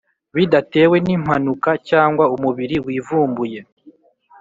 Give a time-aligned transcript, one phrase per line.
[0.35, 3.59] Bidatewe n’impanuka cyangwa umubiri wivumbuye